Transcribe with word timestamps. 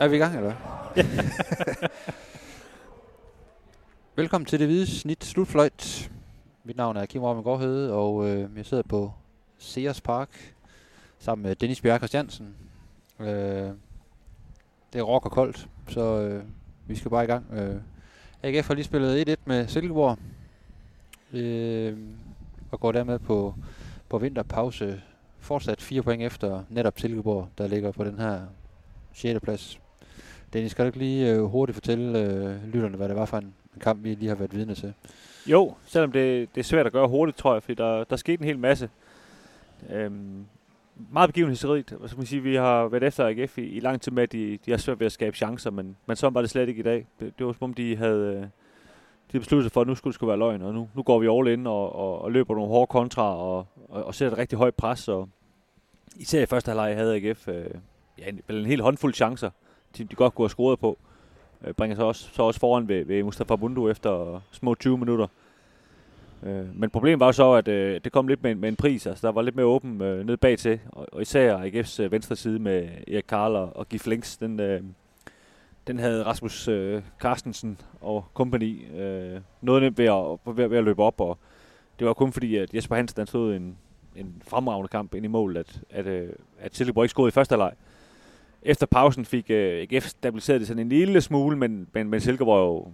Er 0.00 0.08
vi 0.08 0.16
i 0.16 0.18
gang, 0.18 0.36
eller 0.36 0.52
hvad? 0.94 1.04
Velkommen 4.16 4.46
til 4.46 4.58
det 4.58 4.66
hvide 4.66 4.86
snit 4.86 5.24
slutfløjt. 5.24 6.10
Mit 6.64 6.76
navn 6.76 6.96
er 6.96 7.06
Kim 7.06 7.22
Robben 7.22 7.44
Gårdhede, 7.44 7.92
og 7.92 8.28
øh, 8.28 8.56
jeg 8.56 8.66
sidder 8.66 8.82
på 8.82 9.12
Sears 9.58 10.00
Park 10.00 10.54
sammen 11.18 11.42
med 11.42 11.54
Dennis 11.54 11.80
Bjerg 11.80 11.98
Christiansen. 11.98 12.54
Øh, 13.20 13.26
det 14.92 14.98
er 14.98 15.02
rock 15.02 15.24
og 15.24 15.32
koldt, 15.32 15.68
så 15.88 16.20
øh, 16.20 16.44
vi 16.86 16.96
skal 16.96 17.10
bare 17.10 17.24
i 17.24 17.26
gang. 17.26 17.46
Øh, 17.52 17.76
AGF 18.42 18.66
har 18.66 18.74
lige 18.74 18.84
spillet 18.84 19.28
e 19.28 19.32
1-1 19.32 19.36
med 19.44 19.68
Silkeborg, 19.68 20.18
øh, 21.32 21.98
og 22.70 22.80
går 22.80 22.92
dermed 22.92 23.18
på, 23.18 23.54
på 24.08 24.18
vinterpause. 24.18 25.02
Fortsat 25.38 25.82
fire 25.82 26.02
point 26.02 26.22
efter 26.22 26.62
netop 26.70 26.98
Silkeborg, 26.98 27.48
der 27.58 27.66
ligger 27.66 27.92
på 27.92 28.04
den 28.04 28.18
her 28.18 28.40
6. 29.12 29.40
plads. 29.40 29.80
Dennis, 30.52 30.70
skal 30.70 30.84
du 30.84 30.86
ikke 30.86 30.98
lige 30.98 31.32
øh, 31.32 31.42
hurtigt 31.42 31.76
fortælle 31.76 32.18
øh, 32.18 32.64
lytterne, 32.72 32.96
hvad 32.96 33.08
det 33.08 33.16
var 33.16 33.24
for 33.24 33.36
en, 33.36 33.54
en 33.74 33.80
kamp, 33.80 34.04
vi 34.04 34.14
lige 34.14 34.28
har 34.28 34.36
været 34.36 34.54
vidne 34.54 34.74
til? 34.74 34.94
Jo, 35.46 35.74
selvom 35.86 36.12
det, 36.12 36.54
det 36.54 36.60
er 36.60 36.64
svært 36.64 36.86
at 36.86 36.92
gøre 36.92 37.08
hurtigt, 37.08 37.38
tror 37.38 37.52
jeg, 37.52 37.62
fordi 37.62 37.74
der, 37.74 38.04
der 38.04 38.16
skete 38.16 38.40
en 38.42 38.46
hel 38.46 38.58
masse. 38.58 38.90
Øhm, 39.90 40.46
meget 41.12 41.28
begivenhedsrigt. 41.28 41.90
Hvad 41.90 42.08
skal 42.08 42.18
man 42.18 42.26
sige, 42.26 42.42
vi 42.42 42.54
har 42.54 42.88
været 42.88 43.02
efter 43.02 43.26
AGF 43.26 43.58
i, 43.58 43.62
i 43.62 43.80
lang 43.80 44.00
tid 44.00 44.12
med, 44.12 44.22
at 44.22 44.32
de, 44.32 44.58
de 44.66 44.70
har 44.70 44.78
svært 44.78 45.00
ved 45.00 45.06
at 45.06 45.12
skabe 45.12 45.36
chancer, 45.36 45.70
men, 45.70 45.96
men 46.06 46.16
sådan 46.16 46.34
var 46.34 46.40
det 46.40 46.50
slet 46.50 46.68
ikke 46.68 46.80
i 46.80 46.82
dag. 46.82 47.06
Det, 47.20 47.38
det 47.38 47.46
var 47.46 47.52
som 47.52 47.64
om, 47.64 47.74
de 47.74 47.96
havde, 47.96 48.36
øh, 48.36 48.46
de 49.32 49.38
besluttet 49.38 49.64
sig 49.64 49.72
for, 49.72 49.80
at 49.80 49.86
nu 49.86 49.94
skulle 49.94 50.12
det 50.12 50.14
skulle 50.14 50.28
være 50.28 50.38
løgn, 50.38 50.62
og 50.62 50.74
nu, 50.74 50.88
nu 50.94 51.02
går 51.02 51.18
vi 51.18 51.28
all 51.28 51.58
in 51.58 51.66
og, 51.66 51.96
og, 51.96 52.22
og 52.22 52.32
løber 52.32 52.54
nogle 52.54 52.68
hårde 52.70 52.86
kontra 52.86 53.36
og, 53.36 53.66
og, 53.88 54.04
og 54.04 54.14
sætter 54.14 54.32
et 54.32 54.38
rigtig 54.38 54.58
højt 54.58 54.74
pres. 54.74 55.08
Og 55.08 55.28
især 56.16 56.42
i 56.42 56.46
første 56.46 56.68
halvleg 56.68 56.96
havde 56.96 57.16
AGF 57.16 57.48
øh, 57.48 57.64
ja, 58.18 58.28
en, 58.28 58.40
en 58.48 58.66
helt 58.66 58.82
håndfuld 58.82 59.14
chancer, 59.14 59.50
de, 59.98 60.04
de 60.04 60.14
godt 60.14 60.34
kunne 60.34 60.44
have 60.44 60.50
scoret 60.50 60.78
på. 60.78 60.98
Øh, 61.64 61.74
bringer 61.74 61.96
sig 61.96 62.04
også, 62.04 62.28
så 62.32 62.42
også 62.42 62.60
foran 62.60 62.88
ved, 62.88 63.04
ved 63.04 63.22
Mustafa 63.22 63.56
Bundu 63.56 63.88
efter 63.90 64.40
små 64.52 64.74
20 64.74 64.98
minutter. 64.98 65.26
Øh, 66.42 66.80
men 66.80 66.90
problemet 66.90 67.20
var 67.20 67.26
jo 67.26 67.32
så, 67.32 67.52
at 67.52 67.68
øh, 67.68 68.00
det 68.04 68.12
kom 68.12 68.28
lidt 68.28 68.42
med, 68.42 68.54
med 68.54 68.68
en 68.68 68.76
pris. 68.76 69.06
Altså, 69.06 69.26
der 69.26 69.32
var 69.32 69.42
lidt 69.42 69.56
mere 69.56 69.66
åben 69.66 70.02
øh, 70.02 70.26
ned 70.26 70.36
bag 70.36 70.58
til, 70.58 70.80
og, 70.92 71.06
og 71.12 71.22
især 71.22 71.58
AGF's 71.58 72.02
øh, 72.02 72.12
venstre 72.12 72.36
side 72.36 72.58
med 72.58 72.88
Erik 73.08 73.24
Karl 73.28 73.56
og, 73.56 73.76
og 73.76 73.88
Gif 73.88 74.06
Links, 74.06 74.36
den, 74.36 74.60
øh, 74.60 74.82
den 75.86 75.98
havde 75.98 76.24
Rasmus 76.24 76.68
øh, 76.68 77.02
Carstensen 77.20 77.80
og 78.00 78.24
company 78.34 78.96
øh, 79.00 79.40
noget 79.60 79.82
nemt 79.82 79.98
ved 79.98 80.04
at, 80.04 80.56
ved, 80.56 80.68
ved 80.68 80.78
at 80.78 80.84
løbe 80.84 81.02
op, 81.02 81.20
og 81.20 81.38
det 81.98 82.06
var 82.06 82.12
kun 82.12 82.32
fordi, 82.32 82.56
at 82.56 82.74
Jesper 82.74 82.96
Hansen 82.96 83.20
han 83.20 83.26
stod 83.26 83.54
en, 83.54 83.76
en 84.16 84.42
fremragende 84.48 84.88
kamp 84.88 85.14
ind 85.14 85.24
i 85.24 85.28
mål, 85.28 85.56
at, 85.56 85.80
at, 85.90 86.06
øh, 86.06 86.28
at 86.58 86.76
Silkeborg 86.76 87.04
ikke 87.04 87.10
scorede 87.10 87.28
i 87.28 87.30
første 87.30 87.52
halvleg. 87.52 87.72
Efter 88.62 88.86
pausen 88.86 89.24
fik 89.24 89.50
øh, 89.50 89.86
AGF 89.90 90.06
stabiliseret 90.06 90.60
det 90.60 90.68
sådan 90.68 90.82
en 90.82 90.88
lille 90.88 91.20
smule, 91.20 91.56
men, 91.56 91.88
men, 91.92 92.08
men 92.08 92.20
Silkeborg 92.20 92.60
jo, 92.66 92.92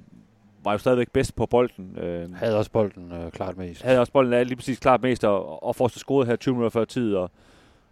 var 0.65 0.73
jo 0.73 0.79
stadigvæk 0.79 1.11
bedst 1.11 1.37
på 1.37 1.47
bolden. 1.47 1.99
Øh, 1.99 2.35
Havde 2.35 2.59
også 2.59 2.71
bolden 2.71 3.13
øh, 3.13 3.31
klart 3.31 3.57
mest. 3.57 3.83
havde 3.83 4.01
også 4.01 4.13
bolden 4.13 4.47
lige 4.47 4.57
præcis 4.57 4.79
klart 4.79 5.03
mest, 5.03 5.25
og, 5.25 5.63
og 5.63 5.91
så 5.91 5.99
scoret 5.99 6.27
her 6.29 6.37
20 6.37 6.55
minutter 6.55 6.71
før 6.71 6.85
tid. 6.85 7.15
Og, 7.15 7.31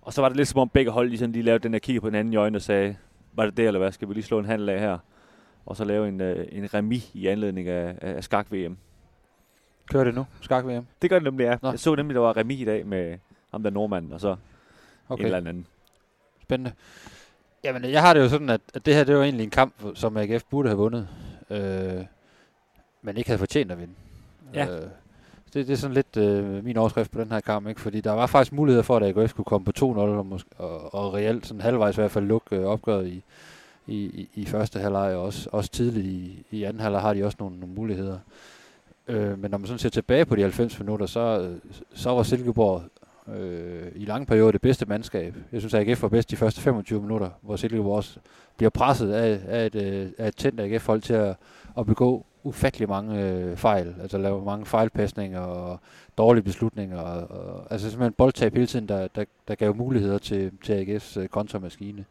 og 0.02 0.12
så 0.12 0.20
var 0.20 0.28
det 0.28 0.36
lidt 0.36 0.48
som 0.48 0.60
om 0.60 0.68
begge 0.68 0.90
hold 0.90 1.08
lige, 1.08 1.18
sådan, 1.18 1.32
lige 1.32 1.42
lavede 1.42 1.62
den 1.62 1.72
her 1.72 1.78
kigge 1.78 2.00
på 2.00 2.06
hinanden 2.06 2.32
i 2.32 2.36
øjnene 2.36 2.58
og 2.58 2.62
sagde, 2.62 2.96
var 3.32 3.44
det 3.44 3.56
det 3.56 3.66
eller 3.66 3.78
hvad, 3.80 3.92
skal 3.92 4.08
vi 4.08 4.14
lige 4.14 4.24
slå 4.24 4.38
en 4.38 4.44
handel 4.44 4.68
af 4.68 4.80
her? 4.80 4.98
Og 5.66 5.76
så 5.76 5.84
lave 5.84 6.08
en, 6.08 6.20
øh, 6.20 6.46
en 6.52 6.74
remis 6.74 7.10
i 7.14 7.26
anledning 7.26 7.68
af, 7.68 7.94
af 8.00 8.24
skak-VM. 8.24 8.76
Kører 9.90 10.04
det 10.04 10.14
nu? 10.14 10.26
Skak 10.40 10.64
VM? 10.66 10.86
Det 11.02 11.10
gør 11.10 11.16
det 11.18 11.24
nemlig, 11.24 11.44
ja. 11.44 11.56
Nå. 11.62 11.70
Jeg 11.70 11.78
så 11.78 11.94
nemlig, 11.94 12.14
der 12.14 12.20
var 12.20 12.36
remis 12.36 12.60
i 12.60 12.64
dag 12.64 12.86
med 12.86 13.18
ham 13.50 13.62
der 13.62 13.70
nordmanden, 13.70 14.12
og 14.12 14.20
så. 14.20 14.36
Okay, 15.08 15.20
en 15.20 15.26
eller 15.26 15.38
anden. 15.38 15.66
spændende. 16.42 16.72
Jamen, 17.64 17.84
jeg 17.84 18.02
har 18.02 18.14
det 18.14 18.20
jo 18.20 18.28
sådan, 18.28 18.48
at, 18.48 18.60
at 18.74 18.86
det 18.86 18.94
her 18.94 19.04
det 19.04 19.16
var 19.16 19.22
egentlig 19.22 19.44
en 19.44 19.50
kamp, 19.50 19.74
som 19.94 20.16
AGF 20.16 20.44
burde 20.50 20.68
have 20.68 20.78
vundet, 20.78 21.08
øh, 21.50 22.04
men 23.02 23.16
ikke 23.16 23.28
havde 23.28 23.38
fortjent 23.38 23.72
at 23.72 23.78
vinde. 23.78 23.94
Ja. 24.54 24.66
Øh, 24.66 24.82
det, 25.54 25.66
det 25.66 25.70
er 25.70 25.76
sådan 25.76 25.94
lidt 25.94 26.16
øh, 26.16 26.64
min 26.64 26.76
overskrift 26.76 27.10
på 27.10 27.20
den 27.20 27.32
her 27.32 27.40
kamp, 27.40 27.68
ikke? 27.68 27.80
fordi 27.80 28.00
der 28.00 28.12
var 28.12 28.26
faktisk 28.26 28.52
muligheder 28.52 28.82
for, 28.82 28.96
at 28.96 29.02
AGF 29.02 29.34
kunne 29.34 29.44
komme 29.44 29.64
på 29.64 29.72
2-0, 29.78 29.82
og, 29.82 30.40
og, 30.58 30.94
og 30.94 31.14
reelt 31.14 31.46
sådan 31.46 31.60
halvvejs 31.60 31.96
i 31.96 32.00
hvert 32.00 32.10
fald 32.10 32.24
lukke 32.24 32.56
øh, 32.56 32.64
opgøret 32.64 33.06
i, 33.06 33.22
i, 33.86 33.96
i, 33.96 34.28
i 34.34 34.44
første 34.44 34.78
halvleg, 34.78 35.14
og 35.14 35.22
også, 35.22 35.48
også 35.52 35.70
tidligt 35.70 36.06
i, 36.06 36.44
i 36.50 36.64
anden 36.64 36.82
halvleg 36.82 37.00
har 37.00 37.14
de 37.14 37.24
også 37.24 37.36
nogle, 37.40 37.60
nogle 37.60 37.74
muligheder. 37.74 38.18
Øh, 39.08 39.38
men 39.38 39.50
når 39.50 39.58
man 39.58 39.66
sådan 39.66 39.78
ser 39.78 39.88
tilbage 39.88 40.24
på 40.24 40.36
de 40.36 40.42
90 40.42 40.78
minutter, 40.78 41.06
så, 41.06 41.40
øh, 41.40 41.56
så 41.94 42.10
var 42.10 42.22
Silkeborg 42.22 42.82
øh, 43.36 43.92
i 43.94 44.04
lange 44.04 44.26
perioder 44.26 44.52
det 44.52 44.60
bedste 44.60 44.86
mandskab. 44.86 45.34
Jeg 45.52 45.60
synes, 45.60 45.74
at 45.74 45.88
AGF 45.88 46.02
var 46.02 46.08
bedst 46.08 46.30
de 46.30 46.36
første 46.36 46.60
25 46.60 47.00
minutter, 47.00 47.30
hvor 47.40 47.56
Silkeborg 47.56 47.96
også 47.96 48.18
bliver 48.56 48.70
presset 48.70 49.12
af, 49.12 49.40
af, 49.48 49.66
et, 49.66 49.74
øh, 49.74 50.08
af 50.18 50.28
et 50.28 50.36
tændt 50.36 50.60
AGF-hold 50.60 51.00
til 51.00 51.14
at, 51.14 51.36
at 51.78 51.86
begå 51.86 52.26
ufattelig 52.42 52.88
mange 52.88 53.22
øh, 53.22 53.56
fejl, 53.56 53.94
altså 54.00 54.18
lave 54.18 54.44
mange 54.44 54.66
fejlpasninger 54.66 55.40
og 55.40 55.80
dårlige 56.18 56.44
beslutninger, 56.44 56.98
og, 56.98 57.38
og, 57.38 57.66
altså 57.72 57.90
simpelthen 57.90 58.12
boldtab 58.12 58.54
hele 58.54 58.66
tiden, 58.66 58.88
der, 58.88 59.08
der, 59.08 59.24
der 59.48 59.54
gav 59.54 59.76
muligheder 59.76 60.18
til, 60.18 60.52
til 60.64 60.72
AGF's 60.84 61.20
øh, 61.20 61.28
kontramaskine. 61.28 62.04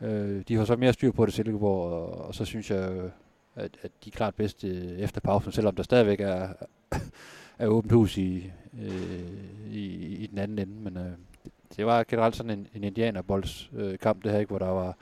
Øh, 0.00 0.42
de 0.48 0.56
har 0.56 0.64
så 0.64 0.76
mere 0.76 0.92
styr 0.92 1.12
på 1.12 1.26
det 1.26 1.34
Silkeborg, 1.34 1.92
og, 1.92 2.26
og 2.26 2.34
så 2.34 2.44
synes 2.44 2.70
jeg, 2.70 2.90
øh, 2.90 3.10
at, 3.56 3.70
at 3.82 3.90
de 4.04 4.10
er 4.10 4.16
klart 4.16 4.34
bedst 4.34 4.64
øh, 4.64 4.98
efter 4.98 5.20
pausen, 5.20 5.52
selvom 5.52 5.74
der 5.74 5.82
stadigvæk 5.82 6.20
er, 6.20 6.48
er 7.58 7.66
åbent 7.66 7.92
hus 7.92 8.16
i, 8.16 8.50
øh, 8.82 9.72
i, 9.72 9.84
i 10.16 10.26
den 10.26 10.38
anden 10.38 10.58
ende, 10.58 10.74
men 10.82 10.96
øh, 10.96 11.12
det 11.76 11.86
var 11.86 12.04
generelt 12.08 12.36
sådan 12.36 12.50
en, 12.50 12.66
en 12.74 12.84
indianerboldskamp, 12.84 13.82
øh, 13.82 13.98
kamp, 13.98 14.24
det 14.24 14.32
her, 14.32 14.38
ikke, 14.38 14.50
hvor 14.50 14.58
der 14.58 14.68
var 14.68 14.96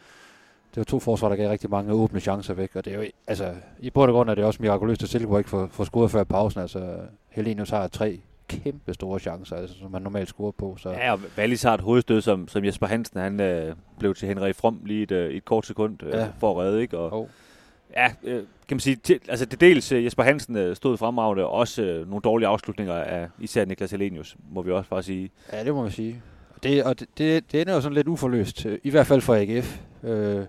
det 0.74 0.76
var 0.76 0.84
to 0.84 1.00
forsvar, 1.00 1.28
der 1.28 1.36
gav 1.36 1.50
rigtig 1.50 1.70
mange 1.70 1.92
åbne 1.92 2.20
chancer 2.20 2.54
væk, 2.54 2.76
og 2.76 2.84
det 2.84 2.92
er 2.92 2.96
jo, 2.98 3.04
altså, 3.26 3.54
i 3.78 3.90
bund 3.90 4.10
og 4.10 4.14
grund 4.14 4.30
er 4.30 4.34
det 4.34 4.44
også 4.44 4.62
mirakuløst, 4.62 5.02
at 5.02 5.08
Silkeborg 5.08 5.38
ikke 5.38 5.50
får, 5.50 5.68
får 5.72 5.84
scoret 5.84 6.10
før 6.10 6.24
pausen, 6.24 6.60
altså, 6.60 6.96
Helenius 7.28 7.70
har 7.70 7.88
tre 7.88 8.20
kæmpe 8.48 8.94
store 8.94 9.18
chancer, 9.18 9.56
altså, 9.56 9.78
som 9.78 9.90
man 9.90 10.02
normalt 10.02 10.28
scorer 10.28 10.50
på, 10.50 10.76
så 10.78 10.90
Ja, 10.90 11.12
og 11.12 11.20
Wallis 11.38 11.62
har 11.62 11.74
et 11.74 11.80
hovedstød, 11.80 12.20
som, 12.20 12.48
som 12.48 12.64
Jesper 12.64 12.86
Hansen, 12.86 13.20
han 13.20 13.40
øh, 13.40 13.74
blev 13.98 14.14
til 14.14 14.28
Henrik 14.28 14.54
From 14.54 14.80
lige 14.84 15.02
et, 15.02 15.12
øh, 15.12 15.30
et 15.30 15.44
kort 15.44 15.66
sekund 15.66 16.02
øh, 16.02 16.12
ja. 16.12 16.28
for 16.38 16.50
at 16.50 16.56
redde, 16.56 16.82
ikke? 16.82 16.98
Og, 16.98 17.20
oh, 17.20 17.28
Ja, 17.96 18.12
øh, 18.22 18.42
kan 18.68 18.74
man 18.74 18.80
sige, 18.80 18.96
til, 18.96 19.20
altså 19.28 19.44
det 19.44 19.60
dels 19.60 19.92
øh, 19.92 20.04
Jesper 20.04 20.22
Hansen 20.22 20.56
øh, 20.56 20.76
stod 20.76 20.96
fremragende, 20.96 21.44
og 21.44 21.52
også 21.52 21.82
øh, 21.82 22.08
nogle 22.08 22.22
dårlige 22.22 22.48
afslutninger 22.48 22.94
af 22.94 23.28
især 23.38 23.64
Niklas 23.64 23.90
Helenius, 23.90 24.36
må 24.50 24.62
vi 24.62 24.70
også 24.72 24.90
bare 24.90 25.02
sige. 25.02 25.30
ja, 25.52 25.64
det 25.64 25.74
må 25.74 25.82
man 25.82 25.90
sige. 25.90 26.22
Og 26.54 26.62
det, 26.62 26.84
og 26.84 27.00
det, 27.00 27.08
det, 27.18 27.52
det 27.52 27.60
ender 27.60 27.74
jo 27.74 27.80
sådan 27.80 27.94
lidt 27.94 28.08
uforløst, 28.08 28.66
øh, 28.66 28.78
i 28.82 28.90
hvert 28.90 29.06
fald 29.06 29.20
for 29.20 29.34
AGF. 29.34 29.80
Øh, 30.02 30.44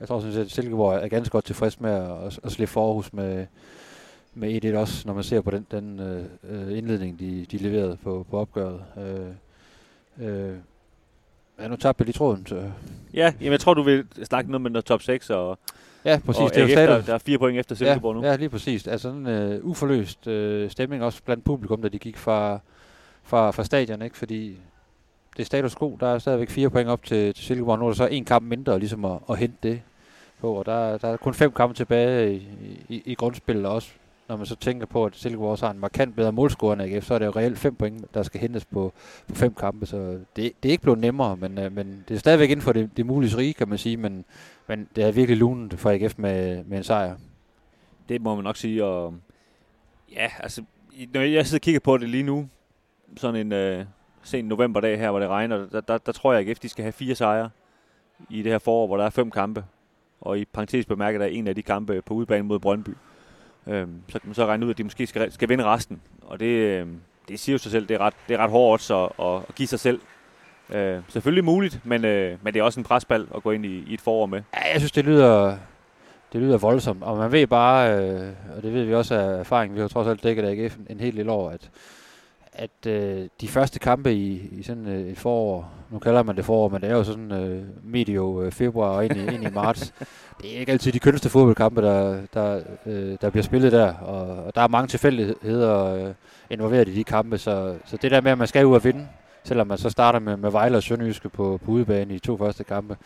jeg 0.00 0.08
tror 0.08 0.20
sådan 0.20 0.32
set, 0.32 0.40
at 0.40 0.50
Silkeborg 0.50 0.94
er 1.04 1.08
ganske 1.08 1.32
godt 1.32 1.44
tilfreds 1.44 1.80
med 1.80 1.90
at, 1.90 2.26
at, 2.26 2.40
at 2.44 2.52
slippe 2.52 2.72
Forhus 2.72 3.12
med, 3.12 3.46
med 4.34 4.64
1-1 4.64 4.76
også, 4.76 5.02
når 5.06 5.14
man 5.14 5.24
ser 5.24 5.40
på 5.40 5.50
den, 5.50 5.66
den 5.70 6.00
øh, 6.42 6.78
indledning, 6.78 7.18
de, 7.18 7.46
de 7.50 7.56
leverede 7.56 7.96
på, 8.02 8.26
på 8.30 8.38
opgøret. 8.38 8.84
Øh, 8.98 10.28
øh, 10.28 10.54
ja, 11.58 11.68
nu 11.68 11.76
tabte 11.76 12.02
jeg 12.02 12.06
lige 12.06 12.12
tråden. 12.12 12.46
Så. 12.46 12.70
Ja, 13.14 13.32
jamen 13.40 13.52
jeg 13.52 13.60
tror, 13.60 13.74
du 13.74 13.82
vil 13.82 14.06
snakke 14.24 14.50
noget 14.50 14.62
med 14.62 14.70
noget 14.70 14.84
top 14.84 15.02
6, 15.02 15.30
og, 15.30 15.58
Ja, 16.06 16.20
præcis. 16.26 16.42
og 16.42 16.54
det 16.54 16.62
er 16.62 16.82
jo 16.82 16.92
der, 16.92 17.00
der 17.02 17.14
er 17.14 17.18
fire 17.18 17.38
point 17.38 17.58
efter 17.58 17.74
Silkeborg 17.74 18.14
ja, 18.16 18.20
nu. 18.20 18.26
Ja, 18.26 18.36
lige 18.36 18.48
præcis. 18.48 18.86
Altså 18.86 19.08
en 19.08 19.26
øh, 19.26 19.64
uforløst 19.64 20.26
øh, 20.26 20.70
stemning 20.70 21.04
også 21.04 21.22
blandt 21.24 21.44
publikum, 21.44 21.82
da 21.82 21.88
de 21.88 21.98
gik 21.98 22.16
fra, 22.16 22.58
fra, 23.22 23.50
fra 23.50 23.64
stadion, 23.64 24.02
ikke? 24.02 24.16
Fordi 24.16 24.56
det 25.36 25.42
er 25.42 25.46
status 25.46 25.76
quo. 25.76 25.96
Der 26.00 26.06
er 26.06 26.18
stadigvæk 26.18 26.50
fire 26.50 26.70
point 26.70 26.88
op 26.88 27.04
til, 27.04 27.34
til 27.34 27.44
Silkeborg. 27.44 27.78
Nu 27.78 27.84
er 27.84 27.88
der 27.90 27.96
så 27.96 28.06
en 28.06 28.24
kamp 28.24 28.48
mindre 28.48 28.78
ligesom 28.78 29.04
at, 29.04 29.18
at 29.30 29.38
hente 29.38 29.56
det 29.62 29.80
på. 30.40 30.52
Og 30.52 30.66
der, 30.66 30.98
der 30.98 31.08
er 31.08 31.16
kun 31.16 31.34
fem 31.34 31.52
kampe 31.52 31.74
tilbage 31.74 32.34
i, 32.34 32.48
i, 32.88 33.02
i 33.04 33.14
grundspillet 33.14 33.66
også. 33.66 33.90
Når 34.28 34.36
man 34.36 34.46
så 34.46 34.56
tænker 34.56 34.86
på, 34.86 35.04
at 35.04 35.16
Silkeborg 35.16 35.50
også 35.50 35.66
har 35.66 35.72
en 35.72 35.80
markant 35.80 36.16
bedre 36.16 36.32
målscore 36.32 36.72
end 36.72 36.82
AGF, 36.82 37.04
så 37.04 37.14
er 37.14 37.18
det 37.18 37.26
jo 37.26 37.30
reelt 37.30 37.58
fem 37.58 37.74
point, 37.74 38.14
der 38.14 38.22
skal 38.22 38.40
hentes 38.40 38.64
på, 38.64 38.92
på 39.28 39.34
fem 39.34 39.54
kampe. 39.54 39.86
Så 39.86 39.96
det, 40.36 40.52
det 40.62 40.68
er 40.68 40.70
ikke 40.70 40.82
blevet 40.82 40.98
nemmere, 40.98 41.36
men, 41.36 41.58
øh, 41.58 41.72
men 41.72 42.04
det 42.08 42.14
er 42.14 42.18
stadigvæk 42.18 42.50
inden 42.50 42.62
for 42.62 42.72
det, 42.72 42.90
det 42.96 43.06
mulige 43.06 43.36
rige, 43.36 43.54
kan 43.54 43.68
man 43.68 43.78
sige. 43.78 43.96
Men, 43.96 44.24
men 44.66 44.88
det 44.96 45.04
er 45.04 45.12
virkelig 45.12 45.38
lunet 45.38 45.78
for 45.78 45.90
AGF 45.90 46.18
med, 46.18 46.64
med 46.64 46.78
en 46.78 46.84
sejr. 46.84 47.16
Det 48.08 48.20
må 48.22 48.34
man 48.34 48.44
nok 48.44 48.56
sige. 48.56 48.84
Og, 48.84 49.14
ja, 50.12 50.30
altså, 50.40 50.62
når 51.14 51.20
jeg 51.20 51.46
sidder 51.46 51.58
og 51.58 51.62
kigger 51.62 51.80
på 51.80 51.98
det 51.98 52.08
lige 52.08 52.22
nu, 52.22 52.48
sådan 53.16 53.40
en 53.40 53.52
øh, 53.52 53.84
sen 54.22 54.44
novemberdag 54.44 54.98
her, 54.98 55.10
hvor 55.10 55.20
det 55.20 55.28
regner, 55.28 55.66
der, 55.66 55.80
der, 55.80 55.98
der 55.98 56.12
tror 56.12 56.32
jeg, 56.32 56.40
at 56.40 56.48
AGF 56.48 56.58
de 56.58 56.68
skal 56.68 56.82
have 56.82 56.92
fire 56.92 57.14
sejre 57.14 57.50
i 58.30 58.42
det 58.42 58.52
her 58.52 58.58
forår, 58.58 58.86
hvor 58.86 58.96
der 58.96 59.04
er 59.04 59.10
fem 59.10 59.30
kampe. 59.30 59.64
Og 60.20 60.38
i 60.38 60.44
parentes 60.44 60.86
bemærket, 60.86 61.20
der 61.20 61.26
er 61.26 61.30
en 61.30 61.48
af 61.48 61.54
de 61.54 61.62
kampe 61.62 62.02
på 62.02 62.14
udebane 62.14 62.42
mod 62.42 62.58
Brøndby 62.58 62.90
øh, 63.66 63.86
så 64.08 64.18
kan 64.18 64.28
man 64.28 64.34
så 64.34 64.46
regne 64.46 64.66
ud, 64.66 64.70
at 64.70 64.78
de 64.78 64.84
måske 64.84 65.06
skal, 65.06 65.32
skal 65.32 65.48
vinde 65.48 65.64
resten. 65.64 66.00
Og 66.22 66.40
det, 66.40 66.46
øh, 66.46 66.86
det 67.28 67.40
siger 67.40 67.54
jo 67.54 67.58
sig 67.58 67.72
selv, 67.72 67.88
det 67.88 67.94
er 67.94 67.98
ret, 67.98 68.14
det 68.28 68.34
er 68.34 68.38
ret 68.38 68.50
hårdt 68.50 68.90
at, 68.90 69.26
at, 69.26 69.42
at 69.48 69.54
give 69.54 69.68
sig 69.68 69.80
selv. 69.80 70.00
Øh, 70.70 71.00
selvfølgelig 71.08 71.44
muligt, 71.44 71.80
men, 71.84 72.04
øh, 72.04 72.38
men 72.42 72.54
det 72.54 72.60
er 72.60 72.64
også 72.64 72.80
en 72.80 72.84
presbal 72.84 73.26
at 73.34 73.42
gå 73.42 73.50
ind 73.50 73.66
i, 73.66 73.84
i 73.88 73.94
et 73.94 74.00
forår 74.00 74.26
med. 74.26 74.42
Ja, 74.54 74.72
jeg 74.72 74.80
synes, 74.80 74.92
det 74.92 75.04
lyder, 75.04 75.56
det 76.32 76.40
lyder 76.40 76.58
voldsomt. 76.58 77.02
Og 77.02 77.16
man 77.16 77.32
ved 77.32 77.46
bare, 77.46 77.98
øh, 77.98 78.28
og 78.56 78.62
det 78.62 78.74
ved 78.74 78.84
vi 78.84 78.94
også 78.94 79.14
af 79.14 79.38
erfaring, 79.38 79.74
vi 79.74 79.80
har 79.80 79.88
trods 79.88 80.08
alt 80.08 80.22
dækket 80.22 80.44
AGF 80.44 80.76
en, 80.76 80.86
en 80.90 81.00
hel 81.00 81.16
del 81.16 81.28
år, 81.28 81.50
at, 81.50 81.70
at 82.58 82.86
øh, 82.86 83.28
de 83.40 83.48
første 83.48 83.78
kampe 83.78 84.14
i, 84.14 84.48
i 84.52 84.62
sådan 84.62 84.86
øh, 84.86 85.08
et 85.08 85.18
forår, 85.18 85.72
nu 85.90 85.98
kalder 85.98 86.22
man 86.22 86.36
det 86.36 86.44
forår, 86.44 86.68
men 86.68 86.80
det 86.80 86.90
er 86.90 86.94
jo 86.94 87.04
sådan 87.04 87.32
øh, 87.32 87.64
medio 87.84 88.42
øh, 88.42 88.52
februar 88.52 88.88
og 88.88 89.04
ind 89.04 89.16
i, 89.16 89.34
ind 89.34 89.44
i 89.44 89.50
marts. 89.50 89.94
Det 90.42 90.56
er 90.56 90.60
ikke 90.60 90.72
altid 90.72 90.92
de 90.92 90.98
kønneste 90.98 91.28
fodboldkampe, 91.28 91.82
der, 91.82 92.20
der, 92.34 92.60
øh, 92.86 93.16
der 93.20 93.30
bliver 93.30 93.42
spillet 93.42 93.72
der, 93.72 93.94
og, 93.94 94.44
og 94.44 94.54
der 94.54 94.60
er 94.60 94.68
mange 94.68 94.88
tilfældigheder 94.88 95.84
øh, 95.84 96.14
involveret 96.50 96.88
i 96.88 96.94
de 96.94 97.04
kampe, 97.04 97.38
så, 97.38 97.76
så 97.84 97.96
det 97.96 98.10
der 98.10 98.20
med, 98.20 98.32
at 98.32 98.38
man 98.38 98.46
skal 98.46 98.66
ud 98.66 98.74
og 98.74 98.84
vinde, 98.84 99.08
selvom 99.44 99.66
man 99.66 99.78
så 99.78 99.90
starter 99.90 100.18
med, 100.18 100.36
med 100.36 100.50
Vejle 100.50 100.76
og 100.76 100.82
Sønderjyske 100.82 101.28
på, 101.28 101.60
på 101.64 101.70
udebane 101.70 102.14
i 102.14 102.18
de 102.18 102.26
to 102.26 102.36
første 102.36 102.64
kampe, 102.64 102.96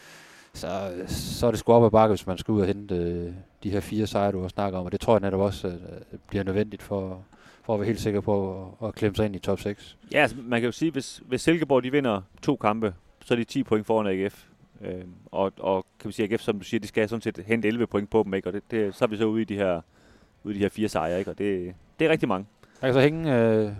så, 0.54 0.68
så 1.06 1.46
er 1.46 1.50
det 1.50 1.60
sgu 1.60 1.72
op 1.72 1.84
ad 1.84 1.90
bakke, 1.90 2.12
hvis 2.12 2.26
man 2.26 2.38
skal 2.38 2.52
ud 2.52 2.60
og 2.60 2.66
hente 2.66 2.94
øh, 2.94 3.32
de 3.62 3.70
her 3.70 3.80
fire 3.80 4.06
sejre, 4.06 4.32
du 4.32 4.40
har 4.40 4.48
snakket 4.48 4.78
om, 4.78 4.84
og 4.84 4.92
det 4.92 5.00
tror 5.00 5.14
jeg 5.14 5.20
netop 5.20 5.40
også 5.40 5.68
øh, 5.68 6.18
bliver 6.28 6.44
nødvendigt 6.44 6.82
for, 6.82 7.22
for 7.70 7.74
at 7.74 7.80
være 7.80 7.86
helt 7.86 8.00
sikker 8.00 8.20
på 8.20 8.64
at, 8.82 8.88
at 8.88 8.94
klemme 8.94 9.16
sig 9.16 9.26
ind 9.26 9.36
i 9.36 9.38
top 9.38 9.60
6. 9.60 9.96
Ja, 10.12 10.18
altså, 10.18 10.36
man 10.42 10.60
kan 10.60 10.66
jo 10.68 10.72
sige, 10.72 10.90
hvis, 10.90 11.22
hvis 11.26 11.40
Silkeborg 11.40 11.82
de 11.82 11.92
vinder 11.92 12.20
to 12.42 12.56
kampe, 12.56 12.94
så 13.24 13.34
er 13.34 13.38
de 13.38 13.44
10 13.44 13.62
point 13.62 13.86
foran 13.86 14.06
AGF. 14.06 14.44
Øh, 14.84 14.94
og, 15.32 15.52
og 15.58 15.86
kan 16.00 16.08
vi 16.08 16.12
sige, 16.12 16.32
AGF, 16.32 16.42
som 16.42 16.58
du 16.58 16.64
siger, 16.64 16.80
de 16.80 16.88
skal 16.88 17.08
sådan 17.08 17.22
set 17.22 17.38
hente 17.46 17.68
11 17.68 17.86
point 17.86 18.10
på 18.10 18.22
dem, 18.22 18.34
ikke? 18.34 18.48
og 18.48 18.52
det, 18.52 18.62
det, 18.70 18.94
så 18.94 19.04
er 19.04 19.08
vi 19.08 19.16
så 19.16 19.24
ude 19.24 19.42
i 19.42 19.44
de 19.44 19.54
her, 19.54 19.80
ude 20.44 20.54
i 20.54 20.56
de 20.56 20.62
her 20.62 20.68
fire 20.68 20.88
sejre, 20.88 21.18
ikke? 21.18 21.30
og 21.30 21.38
det, 21.38 21.74
det 21.98 22.06
er 22.06 22.10
rigtig 22.10 22.28
mange. 22.28 22.46
Jeg 22.82 22.88
kan 22.88 22.94
så 22.94 23.00
hænge 23.00 23.36
øh, 23.38 23.70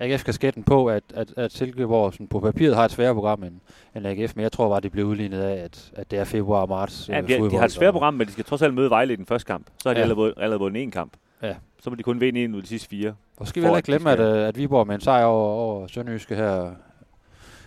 AGF-kasketten 0.00 0.62
på, 0.64 0.86
at, 0.86 1.02
at, 1.14 1.34
at 1.36 1.52
Silkeborg 1.52 2.12
sådan 2.12 2.26
på 2.26 2.40
papiret 2.40 2.76
har 2.76 2.84
et 2.84 2.90
sværere 2.90 3.14
program 3.14 3.42
end, 3.42 3.54
end 3.96 4.06
AGF, 4.06 4.36
men 4.36 4.42
jeg 4.42 4.52
tror 4.52 4.68
bare, 4.68 4.80
det 4.80 4.92
bliver 4.92 5.06
udlignet 5.08 5.40
af, 5.40 5.64
at, 5.64 5.92
at 5.96 6.10
det 6.10 6.18
er 6.18 6.24
februar 6.24 6.60
og 6.60 6.68
marts. 6.68 7.08
Ja, 7.08 7.20
de, 7.20 7.50
de 7.50 7.56
har 7.56 7.64
et 7.64 7.72
svært 7.72 7.92
program, 7.92 8.14
men 8.14 8.26
de 8.26 8.32
skal 8.32 8.44
trods 8.44 8.62
alt 8.62 8.74
møde 8.74 8.90
Vejle 8.90 9.12
i 9.12 9.16
den 9.16 9.26
første 9.26 9.46
kamp. 9.46 9.66
Så 9.82 9.88
har 9.88 9.94
de 9.94 9.98
Ja. 10.00 10.02
allerede, 10.02 10.34
allerede 10.36 10.58
vundet 10.60 10.82
en 10.82 10.90
kamp. 10.90 11.12
Ja. 11.42 11.54
Så 11.82 11.90
må 11.90 11.96
de 11.96 12.02
kun 12.02 12.20
vinde 12.20 12.44
en 12.44 12.52
ud 12.52 12.58
af 12.58 12.62
de 12.62 12.68
sidste 12.68 12.88
fire. 12.88 13.14
Og 13.36 13.48
skal 13.48 13.62
vi 13.62 13.66
heller 13.66 13.76
ikke 13.76 13.86
glemme, 13.86 14.10
at, 14.10 14.20
øh, 14.20 14.48
at 14.48 14.56
Viborg 14.58 14.86
med 14.86 14.94
en 14.94 15.00
sejr 15.00 15.24
over, 15.24 15.48
over 15.52 15.86
Sønderjyske 15.86 16.34
her 16.34 16.70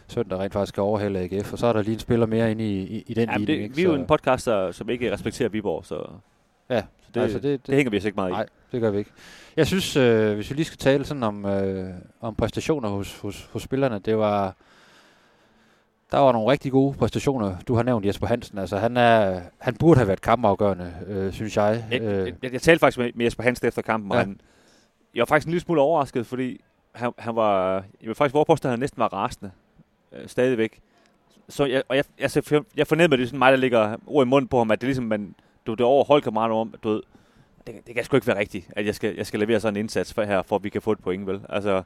søndag 0.07 0.39
rent 0.39 0.53
faktisk 0.53 0.69
skal 0.69 0.81
overhale 0.81 1.19
AGF, 1.19 1.53
og 1.53 1.59
så 1.59 1.67
er 1.67 1.73
der 1.73 1.81
lige 1.81 1.93
en 1.93 1.99
spiller 1.99 2.25
mere 2.25 2.51
inde 2.51 2.63
i, 2.63 2.81
i, 2.81 3.03
i 3.07 3.13
den 3.13 3.29
Ja, 3.29 3.37
ligning, 3.37 3.69
det, 3.69 3.77
vi 3.77 3.81
er 3.81 3.85
jo 3.85 3.95
en 3.95 4.05
podcast, 4.05 4.45
der, 4.45 4.71
som 4.71 4.89
ikke 4.89 5.13
respekterer 5.13 5.49
Viborg, 5.49 5.85
så, 5.85 6.07
Ja, 6.69 6.81
så 7.01 7.09
det, 7.13 7.21
altså 7.21 7.39
det, 7.39 7.43
det, 7.43 7.67
det 7.67 7.75
hænger 7.75 7.91
vi 7.91 7.97
os 7.97 8.05
ikke 8.05 8.15
meget 8.15 8.29
i. 8.29 8.33
Nej, 8.33 8.45
det 8.71 8.81
gør 8.81 8.91
vi 8.91 8.97
ikke. 8.97 9.11
Jeg 9.57 9.67
synes, 9.67 9.95
øh, 9.95 10.35
hvis 10.35 10.49
vi 10.49 10.55
lige 10.55 10.65
skal 10.65 10.77
tale 10.77 11.05
sådan 11.05 11.23
om, 11.23 11.45
øh, 11.45 11.89
om 12.21 12.35
præstationer 12.35 12.89
hos, 12.89 13.19
hos, 13.19 13.49
hos 13.53 13.63
spillerne, 13.63 13.99
det 13.99 14.17
var... 14.17 14.55
Der 16.11 16.17
var 16.17 16.31
nogle 16.31 16.51
rigtig 16.51 16.71
gode 16.71 16.97
præstationer. 16.97 17.55
Du 17.67 17.75
har 17.75 17.83
nævnt 17.83 18.05
Jesper 18.05 18.27
Hansen. 18.27 18.57
Altså, 18.57 18.77
han, 18.77 18.97
er, 18.97 19.41
han 19.57 19.75
burde 19.75 19.97
have 19.97 20.07
været 20.07 20.21
kampafgørende, 20.21 20.93
øh, 21.07 21.33
synes 21.33 21.57
jeg. 21.57 21.85
Jeg, 21.91 22.01
Øh, 22.01 22.27
jeg, 22.27 22.33
jeg, 22.43 22.53
jeg 22.53 22.61
talte 22.61 22.79
faktisk 22.79 22.97
med, 22.97 23.11
med 23.15 23.25
Jesper 23.25 23.43
Hansen 23.43 23.67
efter 23.67 23.81
kampen, 23.81 24.11
og 24.11 24.17
Ja. 24.17 24.23
han, 24.23 24.41
jeg 25.15 25.19
var 25.21 25.25
faktisk 25.25 25.47
en 25.47 25.51
lille 25.51 25.61
smule 25.63 25.81
overrasket, 25.81 26.27
fordi 26.27 26.61
han, 26.95 27.11
han 27.17 27.35
var, 27.35 27.73
jeg 27.73 28.07
vil 28.07 28.15
faktisk 28.15 28.45
påstå, 28.47 28.67
at 28.67 28.71
han 28.71 28.79
næsten 28.79 28.99
var 28.99 29.13
rasende. 29.13 29.51
Øh, 30.13 30.27
stadigvæk. 30.27 30.79
Så 31.49 31.65
jeg, 31.65 31.83
og 31.89 31.95
jeg, 31.95 32.03
jeg, 32.19 32.31
jeg 32.77 32.87
fornemmede 32.87 33.17
det 33.17 33.23
er 33.23 33.27
sådan 33.27 33.39
mig, 33.39 33.51
der 33.51 33.57
ligger 33.57 33.95
ord 34.07 34.25
i 34.25 34.29
munden 34.29 34.47
på 34.47 34.57
ham, 34.57 34.71
at 34.71 34.81
det 34.81 34.85
er 34.85 34.89
ligesom, 34.89 35.05
man, 35.05 35.35
du, 35.67 35.71
det 35.71 35.81
er 35.81 35.85
over 35.85 36.03
holdkammerater 36.03 36.55
om, 36.55 36.71
at 36.73 36.83
du 36.83 36.89
ved, 36.89 37.01
det, 37.67 37.75
det 37.87 37.95
kan 37.95 38.03
sgu 38.03 38.15
ikke 38.17 38.27
være 38.27 38.39
rigtigt, 38.39 38.67
at 38.75 38.85
jeg 38.85 38.95
skal, 38.95 39.15
jeg 39.15 39.27
skal 39.27 39.39
levere 39.39 39.59
sådan 39.59 39.75
en 39.75 39.79
indsats 39.79 40.13
for 40.13 40.23
her, 40.23 40.41
for 40.41 40.55
at 40.55 40.63
vi 40.63 40.69
kan 40.69 40.81
få 40.81 40.91
et 40.91 40.99
point, 40.99 41.27
vel? 41.27 41.41
Altså, 41.49 41.83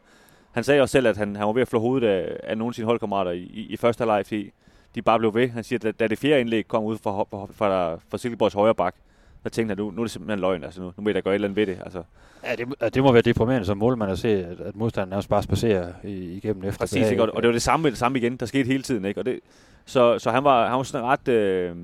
han 0.51 0.63
sagde 0.63 0.81
også 0.81 0.91
selv, 0.91 1.07
at 1.07 1.17
han, 1.17 1.35
han 1.35 1.47
var 1.47 1.53
ved 1.53 1.61
at 1.61 1.67
flå 1.67 1.79
hovedet 1.79 2.07
af, 2.07 2.37
af 2.43 2.57
nogle 2.57 2.71
af 2.71 2.75
sine 2.75 2.85
holdkammerater 2.85 3.31
i, 3.31 3.39
i, 3.39 3.67
i 3.69 3.77
første 3.77 4.01
halvleg, 4.01 4.25
fordi 4.25 4.51
de 4.95 5.01
bare 5.01 5.19
blev 5.19 5.33
ved. 5.33 5.49
Han 5.49 5.63
siger, 5.63 5.89
at 5.89 5.99
da, 5.99 6.07
det 6.07 6.17
fjerde 6.17 6.41
indlæg 6.41 6.67
kom 6.67 6.83
ud 6.83 6.97
fra, 6.97 7.23
fra, 7.23 7.47
fra, 7.53 7.95
fra 8.09 8.17
Silkeborgs 8.17 8.53
højre 8.53 8.75
bak, 8.75 8.95
der 9.43 9.49
tænkte 9.49 9.71
han, 9.71 9.77
nu, 9.77 9.91
nu 9.91 10.01
er 10.01 10.05
det 10.05 10.11
simpelthen 10.11 10.39
løgn, 10.39 10.63
altså 10.63 10.81
nu, 10.81 10.85
nu 10.97 11.03
må 11.03 11.09
jeg 11.09 11.15
da 11.15 11.19
gøre 11.19 11.33
et 11.33 11.35
eller 11.35 11.47
andet 11.47 11.55
ved 11.55 11.65
det. 11.65 11.81
Altså, 11.83 12.03
ja, 12.43 12.55
det, 12.55 12.93
det 12.93 13.03
må 13.03 13.11
være 13.11 13.21
deprimerende 13.21 13.65
som 13.65 13.77
målmand 13.77 14.11
at 14.11 14.19
se, 14.19 14.45
at, 14.45 14.59
at 14.59 14.75
modstanderen 14.75 15.09
nærmest 15.09 15.29
bare 15.29 15.43
spacerer 15.43 15.93
igennem 16.03 16.63
efter. 16.63 16.79
præcis, 16.79 17.11
ikke? 17.11 17.23
Og, 17.23 17.29
og 17.35 17.41
det 17.41 17.47
var 17.47 17.53
det 17.53 17.61
samme, 17.61 17.89
det 17.89 17.97
samme 17.97 18.17
igen, 18.17 18.37
der 18.37 18.45
skete 18.45 18.67
hele 18.67 18.83
tiden. 18.83 19.05
Ikke? 19.05 19.21
Og 19.21 19.25
det, 19.25 19.39
så, 19.85 20.19
så 20.19 20.31
han 20.31 20.43
var, 20.43 20.67
han 20.67 20.77
var 20.77 20.83
sådan 20.83 21.07
ret 21.07 21.27
øh, 21.27 21.75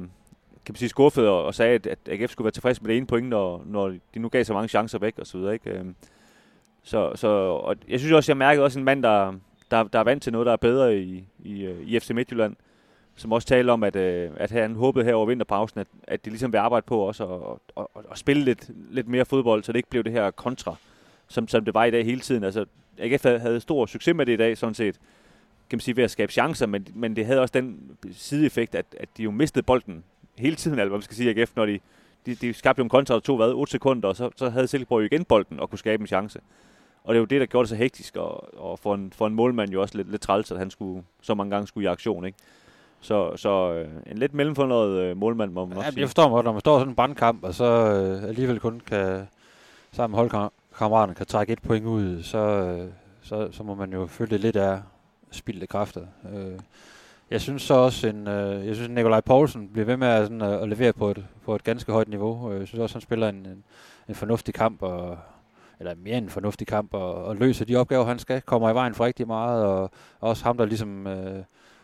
kan 0.65 0.73
man 0.73 0.75
sige, 0.75 0.89
skuffet 0.89 1.27
og, 1.27 1.45
og 1.45 1.55
sagde, 1.55 1.75
at, 1.75 1.87
at 1.87 1.99
AGF 2.11 2.31
skulle 2.31 2.45
være 2.45 2.51
tilfreds 2.51 2.81
med 2.81 2.89
det 2.89 2.97
ene 2.97 3.05
point, 3.05 3.29
når, 3.29 3.63
når 3.65 3.87
de 4.13 4.19
nu 4.19 4.29
gav 4.29 4.43
så 4.43 4.53
mange 4.53 4.67
chancer 4.67 4.99
væk 4.99 5.19
og 5.19 5.27
så 5.27 5.37
videre. 5.37 5.53
Ikke? 5.53 5.83
Så, 6.87 7.11
så 7.15 7.27
og 7.27 7.75
jeg 7.87 7.99
synes 7.99 8.13
også, 8.13 8.31
jeg 8.31 8.37
mærkede 8.37 8.65
også 8.65 8.79
en 8.79 8.85
mand, 8.85 9.03
der, 9.03 9.33
der, 9.71 9.83
der 9.83 9.99
er 9.99 10.03
vant 10.03 10.23
til 10.23 10.31
noget, 10.31 10.45
der 10.45 10.51
er 10.51 10.57
bedre 10.57 10.97
i, 10.97 11.27
i, 11.39 11.65
øh, 11.65 11.87
i 11.87 11.99
FC 11.99 12.09
Midtjylland, 12.09 12.55
som 13.15 13.31
også 13.31 13.47
talte 13.47 13.71
om, 13.71 13.83
at, 13.83 13.95
øh, 13.95 14.31
at 14.37 14.51
han 14.51 14.75
håbede 14.75 15.05
her 15.05 15.13
over 15.13 15.25
vinterpausen, 15.25 15.79
at, 15.79 15.87
at 16.03 16.25
de 16.25 16.29
ligesom 16.29 16.51
vil 16.51 16.57
arbejde 16.57 16.85
på 16.87 16.99
også 16.99 17.23
og, 17.23 17.61
og, 17.75 17.91
og, 17.95 18.05
og 18.09 18.17
spille 18.17 18.43
lidt, 18.43 18.69
lidt 18.91 19.07
mere 19.07 19.25
fodbold, 19.25 19.63
så 19.63 19.71
det 19.71 19.79
ikke 19.79 19.89
blev 19.89 20.03
det 20.03 20.11
her 20.11 20.31
kontra, 20.31 20.75
som, 21.27 21.47
som 21.47 21.65
det 21.65 21.73
var 21.73 21.85
i 21.85 21.91
dag 21.91 22.05
hele 22.05 22.21
tiden. 22.21 22.43
Altså, 22.43 22.65
AGF 22.97 23.23
havde, 23.23 23.39
havde 23.39 23.59
stor 23.59 23.85
succes 23.85 24.15
med 24.15 24.25
det 24.25 24.33
i 24.33 24.37
dag, 24.37 24.57
sådan 24.57 24.75
set, 24.75 24.95
kan 25.69 25.77
man 25.77 25.79
sige, 25.79 25.95
ved 25.95 26.03
at 26.03 26.11
skabe 26.11 26.31
chancer, 26.31 26.65
men, 26.65 26.87
men 26.95 27.15
det 27.15 27.25
havde 27.25 27.41
også 27.41 27.53
den 27.53 27.97
sideeffekt, 28.11 28.75
at, 28.75 28.85
at 28.99 29.09
de 29.17 29.23
jo 29.23 29.31
mistede 29.31 29.63
bolden 29.63 30.03
hele 30.37 30.55
tiden, 30.55 30.79
eller 30.79 30.89
hvad 30.89 30.97
man 30.97 31.03
skal 31.03 31.17
sige, 31.17 31.29
AGF, 31.29 31.51
når 31.55 31.65
de, 31.65 31.79
de, 32.25 32.35
de 32.35 32.53
skabte 32.53 32.79
jo 32.79 32.83
en 32.83 32.89
kontra, 32.89 33.13
der 33.13 33.19
tog 33.19 33.37
hvad, 33.37 33.51
8 33.51 33.71
sekunder, 33.71 34.09
og 34.09 34.15
så, 34.15 34.29
så 34.35 34.49
havde 34.49 34.67
Silkeborg 34.67 35.01
jo 35.01 35.05
igen 35.05 35.25
bolden 35.25 35.59
og 35.59 35.69
kunne 35.69 35.79
skabe 35.79 36.01
en 36.01 36.07
chance. 36.07 36.39
Og 37.07 37.13
det 37.13 37.17
er 37.17 37.21
jo 37.21 37.25
det, 37.25 37.39
der 37.41 37.45
gjorde 37.47 37.63
det 37.63 37.69
så 37.69 37.75
hektisk, 37.75 38.15
og, 38.17 38.59
og 38.59 38.79
for, 38.79 38.93
en, 38.95 39.13
for 39.15 39.27
en 39.27 39.33
målmand 39.35 39.69
jo 39.71 39.81
også 39.81 39.97
lidt, 39.97 40.11
lidt 40.11 40.21
træls, 40.21 40.51
at 40.51 40.57
han 40.57 40.69
skulle, 40.71 41.03
så 41.21 41.33
mange 41.33 41.51
gange 41.51 41.67
skulle 41.67 41.83
i 41.83 41.87
aktion, 41.87 42.25
ikke? 42.25 42.37
Så, 42.99 43.35
så 43.37 43.73
øh, 43.73 43.87
en 44.11 44.17
lidt 44.17 44.33
mellemfornøjet 44.33 44.99
øh, 45.01 45.17
målmand, 45.17 45.51
må 45.51 45.65
man 45.65 45.77
Ja, 45.77 45.89
sige. 45.89 45.99
jeg 45.99 46.07
forstår 46.07 46.29
godt, 46.29 46.45
når 46.45 46.51
man 46.51 46.59
står 46.59 46.79
sådan 46.79 46.89
en 46.91 46.95
brandkamp, 46.95 47.43
og 47.43 47.53
så 47.53 47.65
øh, 47.65 48.23
alligevel 48.23 48.59
kun 48.59 48.81
kan, 48.87 49.27
sammen 49.91 50.11
med 50.11 50.19
holdkammeraterne, 50.19 51.15
kan 51.15 51.25
trække 51.25 51.53
et 51.53 51.61
point 51.61 51.85
ud, 51.85 52.23
så, 52.23 52.37
øh, 52.37 52.87
så, 53.21 53.47
så 53.51 53.63
må 53.63 53.75
man 53.75 53.93
jo 53.93 54.05
føle 54.07 54.29
det 54.29 54.39
lidt 54.39 54.55
af 54.55 54.81
spildte 55.31 55.67
kræfter. 55.67 56.01
Øh, 56.35 56.59
jeg 57.31 57.41
synes 57.41 57.61
så 57.61 57.73
også, 57.73 58.07
en, 58.07 58.27
øh, 58.27 58.67
jeg 58.67 58.75
synes, 58.75 58.89
Nikolaj 58.89 59.21
Poulsen 59.21 59.69
bliver 59.73 59.85
ved 59.85 59.97
med 59.97 60.07
at, 60.07 60.23
sådan, 60.25 60.41
at, 60.41 60.59
at 60.61 60.69
levere 60.69 60.93
på 60.93 61.09
et, 61.11 61.25
på 61.45 61.55
et 61.55 61.63
ganske 61.63 61.91
højt 61.91 62.07
niveau. 62.07 62.51
Øh, 62.51 62.59
Jeg 62.59 62.67
synes 62.67 62.79
også, 62.81 62.95
han 62.95 63.01
spiller 63.01 63.29
en, 63.29 63.35
en, 63.35 63.63
en 64.09 64.15
fornuftig 64.15 64.53
kamp, 64.53 64.81
og, 64.81 65.17
eller 65.79 65.95
mere 66.03 66.17
en 66.17 66.29
fornuftig 66.29 66.67
kamp, 66.67 66.93
og, 66.93 67.13
og 67.25 67.35
løser 67.35 67.65
de 67.65 67.75
opgaver, 67.75 68.05
han 68.05 68.19
skal. 68.19 68.41
Kommer 68.41 68.69
i 68.69 68.73
vejen 68.73 68.93
for 68.93 69.05
rigtig 69.05 69.27
meget, 69.27 69.65
og 69.65 69.91
også 70.19 70.43
ham, 70.43 70.57
der 70.57 70.65
ligesom 70.65 71.07
øh, 71.07 71.43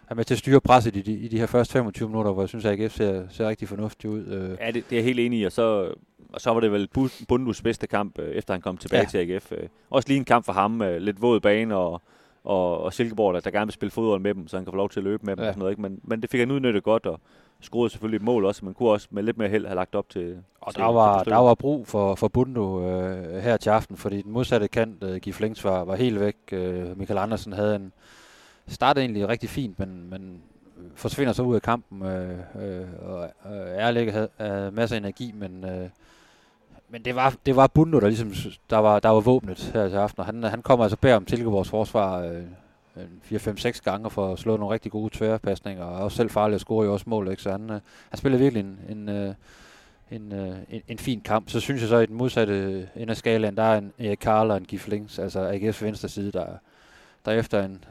er 0.09 0.15
med 0.15 0.23
til 0.23 0.33
at 0.33 0.37
styre 0.37 0.61
presset 0.61 0.95
i 0.95 1.01
de, 1.01 1.11
i 1.13 1.27
de 1.27 1.39
her 1.39 1.45
første 1.45 1.71
25 1.73 2.09
minutter, 2.09 2.31
hvor 2.31 2.41
jeg 2.41 2.49
synes, 2.49 2.65
at 2.65 2.79
AGF 2.79 2.95
ser, 2.95 3.23
ser 3.29 3.47
rigtig 3.49 3.67
fornuftig 3.67 4.09
ud. 4.09 4.25
Øh, 4.25 4.57
Ja, 4.61 4.67
det, 4.71 4.73
det 4.73 4.91
er 4.91 4.95
jeg 4.95 5.03
helt 5.03 5.19
enig 5.19 5.39
i, 5.39 5.43
og 5.43 5.51
så, 5.51 5.93
og 6.33 6.41
så 6.41 6.53
var 6.53 6.59
det 6.59 6.71
vel 6.71 6.89
Bu- 6.97 7.25
Bundus 7.27 7.61
bedste 7.61 7.87
kamp, 7.87 8.19
øh, 8.19 8.31
efter 8.35 8.53
han 8.53 8.61
kom 8.61 8.77
tilbage 8.77 8.99
Ja. 9.13 9.19
ja. 9.19 9.25
til 9.25 9.33
AGF. 9.33 9.51
Øh, 9.51 9.67
Også 9.89 10.07
lige 10.09 10.17
en 10.17 10.25
kamp 10.25 10.45
for 10.45 10.53
ham, 10.53 10.81
øh, 10.81 10.97
lidt 11.01 11.21
våd 11.21 11.39
bane, 11.39 11.75
og, 11.75 12.01
og, 12.43 12.81
og 12.83 12.93
Silkeborg, 12.93 13.33
der, 13.33 13.39
der 13.39 13.51
gerne 13.51 13.65
vil 13.65 13.73
spille 13.73 13.91
fodbold 13.91 14.21
med 14.21 14.33
dem, 14.33 14.47
så 14.47 14.57
han 14.57 14.65
kan 14.65 14.71
få 14.71 14.77
lov 14.77 14.89
til 14.89 14.99
at 14.99 15.03
løbe 15.03 15.25
med 15.25 15.35
dem 15.35 15.43
Ja. 15.43 15.47
og 15.47 15.53
sådan 15.53 15.59
noget. 15.59 15.71
Ikke? 15.71 15.81
Men, 15.81 15.99
men 16.03 16.21
det 16.21 16.29
fik 16.29 16.39
han 16.39 16.51
udnyttet 16.51 16.83
godt, 16.83 17.05
og 17.05 17.19
scorede 17.61 17.89
selvfølgelig 17.89 18.17
et 18.17 18.23
mål 18.23 18.45
også, 18.45 18.65
men 18.65 18.73
kunne 18.73 18.89
også 18.89 19.07
med 19.11 19.23
lidt 19.23 19.37
mere 19.37 19.49
held 19.49 19.65
have 19.65 19.75
lagt 19.75 19.95
op 19.95 20.09
til 20.09 20.37
Og 20.61 20.73
til- 20.73 20.81
der 20.81 20.87
til 20.87 20.93
var, 20.93 21.17
forsøg. 21.17 21.31
der 21.31 21.37
var 21.37 21.55
brug 21.55 21.87
for, 21.87 22.15
for 22.15 22.27
Bundo 22.27 22.87
øh, 22.89 23.41
her 23.43 23.57
til 23.57 23.69
aften, 23.69 23.97
fordi 23.97 24.21
den 24.21 24.31
modsatte 24.31 24.67
kant, 24.67 25.03
øh, 25.03 25.15
Gif 25.17 25.39
Links, 25.39 25.63
var, 25.63 25.83
var 25.83 25.95
helt 25.95 26.19
væk. 26.19 26.35
Øh, 26.51 26.97
Michael 26.97 27.17
Andersen 27.17 27.53
havde 27.53 27.75
en 27.75 27.91
startede 28.67 29.03
egentlig 29.05 29.27
rigtig 29.27 29.49
fint, 29.49 29.79
men, 29.79 30.09
men 30.09 30.41
forsvinder 30.95 31.33
så 31.33 31.43
ud 31.43 31.55
af 31.55 31.61
kampen. 31.61 32.01
Øh, 32.05 32.29
øh, 32.55 32.85
og 33.05 33.23
øh, 33.23 33.67
Erlægge 33.75 34.11
havde, 34.11 34.29
havde 34.37 34.71
masser 34.71 34.95
af 34.95 34.99
energi, 34.99 35.31
men, 35.35 35.65
øh, 35.65 35.89
men 36.93 37.05
det 37.05 37.15
var, 37.15 37.35
det 37.45 37.55
var 37.55 37.67
Bundo, 37.67 37.99
der 37.99 38.07
ligesom 38.07 38.33
der 38.69 38.77
var, 38.77 38.99
der 38.99 39.09
var 39.09 39.19
våbnet 39.19 39.71
her 39.73 39.89
til 39.89 39.95
aften. 39.95 40.19
Og 40.19 40.25
han, 40.25 40.43
han 40.43 40.61
kommer 40.61 40.85
altså 40.85 40.97
bag 40.97 41.15
om 41.15 41.27
Silkeborgs 41.27 41.69
forsvar 41.69 42.19
øh, 42.19 42.43
4-5-6 43.31 43.79
gange 43.83 44.09
for 44.09 44.33
at 44.33 44.39
slå 44.39 44.57
nogle 44.57 44.73
rigtig 44.73 44.91
gode 44.91 45.17
tværpasninger, 45.17 45.83
og 45.83 46.03
også 46.03 46.17
selv 46.17 46.29
farlig 46.29 46.55
at 46.55 46.61
score 46.61 46.85
jo 46.85 46.93
også 46.93 47.05
mål, 47.07 47.27
ikke? 47.31 47.41
så 47.41 47.51
han, 47.51 47.69
øh, 47.69 47.79
han 48.09 48.17
spiller 48.17 48.37
virkelig 48.39 48.59
en, 48.61 48.79
en, 48.89 49.09
øh, 49.09 49.33
en, 50.11 50.33
øh, 50.33 50.55
en, 50.69 50.81
en 50.87 50.97
fin 50.97 51.21
kamp. 51.21 51.49
Så 51.49 51.59
synes 51.59 51.81
jeg 51.81 51.89
så, 51.89 51.97
i 51.97 52.05
den 52.05 52.15
modsatte 52.15 52.87
ende 52.95 53.11
af 53.11 53.17
skalaen, 53.17 53.57
der 53.57 53.63
er 53.63 53.77
en 53.77 53.93
Erik 53.99 54.17
Karl 54.21 54.51
og 54.51 54.57
en 54.57 54.65
Gif 54.65 54.87
Links, 54.87 55.19
altså 55.19 55.51
AGF's 55.51 55.85
venstre 55.85 56.09
side, 56.09 56.31
der, 56.31 56.45
der 57.25 57.31
efter 57.31 57.63
en, 57.65 57.85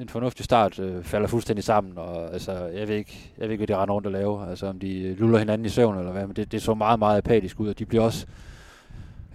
en 0.00 0.08
fornuftig 0.08 0.44
start 0.44 0.78
øh, 0.78 1.04
falder 1.04 1.28
fuldstændig 1.28 1.64
sammen. 1.64 1.98
Og 1.98 2.32
altså, 2.32 2.52
jeg 2.52 2.88
ved 2.88 2.96
ikke, 2.96 3.32
jeg 3.38 3.44
ved 3.44 3.52
ikke 3.52 3.66
hvad 3.66 3.76
de 3.76 3.82
render 3.82 3.94
rundt 3.94 4.06
og 4.06 4.12
laver. 4.12 4.46
Altså, 4.46 4.66
om 4.66 4.78
de 4.78 5.14
luller 5.14 5.38
hinanden 5.38 5.66
i 5.66 5.68
søvn 5.68 5.98
eller 5.98 6.12
hvad, 6.12 6.26
men 6.26 6.36
det, 6.36 6.52
det 6.52 6.62
så 6.62 6.74
meget, 6.74 6.98
meget 6.98 7.18
apatisk 7.18 7.60
ud, 7.60 7.68
og 7.68 7.78
de 7.78 7.86
bliver 7.86 8.04
også, 8.04 8.26